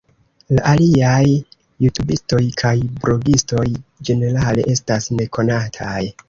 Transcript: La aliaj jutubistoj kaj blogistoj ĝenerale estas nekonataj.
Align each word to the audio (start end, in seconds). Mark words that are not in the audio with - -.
La 0.59 0.61
aliaj 0.69 1.27
jutubistoj 1.85 2.39
kaj 2.61 2.71
blogistoj 3.05 3.67
ĝenerale 4.09 4.65
estas 4.79 5.11
nekonataj. 5.21 6.01